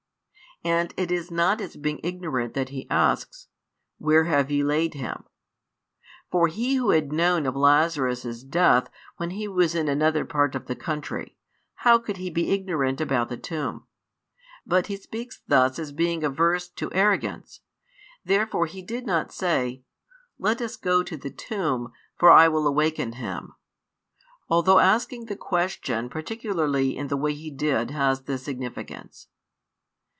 And 0.63 0.93
it 0.95 1.11
is 1.11 1.31
not 1.31 1.59
as 1.59 1.75
being 1.75 1.99
ignorant 2.03 2.53
that 2.53 2.69
He 2.69 2.87
asks: 2.91 3.47
Where 3.97 4.25
have 4.25 4.51
ye 4.51 4.61
laid 4.61 4.93
him? 4.93 5.23
For 6.29 6.49
He 6.49 6.75
Who 6.75 6.91
had 6.91 7.11
known 7.11 7.47
of 7.47 7.55
Lazarus' 7.55 8.43
death 8.43 8.87
when 9.17 9.31
He 9.31 9.47
was 9.47 9.73
in 9.73 9.87
another 9.87 10.23
part 10.23 10.53
of 10.53 10.67
the 10.67 10.75
country, 10.75 11.35
how 11.77 11.97
could 11.97 12.17
He 12.17 12.29
be 12.29 12.51
ignorant 12.51 13.01
about 13.01 13.29
the 13.29 13.37
tomb? 13.37 13.87
But 14.63 14.85
He 14.85 14.97
speaks 14.97 15.41
thus 15.47 15.79
as 15.79 15.91
being 15.91 16.23
averse 16.23 16.69
to 16.69 16.93
arrogance: 16.93 17.61
therefore 18.23 18.67
He 18.67 18.83
did 18.83 19.07
not 19.07 19.31
say: 19.33 19.81
"Let 20.37 20.61
us 20.61 20.75
go 20.75 21.01
to 21.01 21.17
the 21.17 21.31
tomb, 21.31 21.91
for 22.19 22.29
I 22.29 22.47
will 22.47 22.67
awaken 22.67 23.13
him," 23.13 23.55
although 24.47 24.77
asking 24.77 25.25
the 25.25 25.35
question 25.35 26.07
particularly 26.07 26.95
in 26.95 27.07
the 27.07 27.17
way 27.17 27.33
He 27.33 27.49
did 27.49 27.89
has 27.89 28.25
this 28.25 28.43
significance. 28.43 29.27